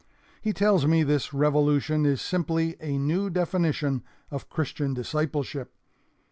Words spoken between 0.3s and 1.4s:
He tells me this